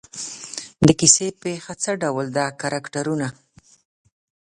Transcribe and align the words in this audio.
د 0.87 0.89
کیسې 0.99 1.27
پېښه 1.41 1.73
څه 1.83 1.91
ډول 2.01 2.25
ده 2.37 2.45
کرکټرونه. 2.61 3.27